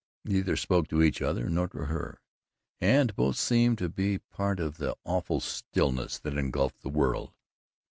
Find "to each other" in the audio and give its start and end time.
0.87-1.47